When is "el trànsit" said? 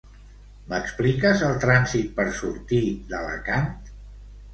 1.47-2.07